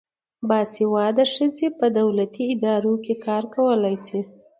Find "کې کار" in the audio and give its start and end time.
3.03-3.43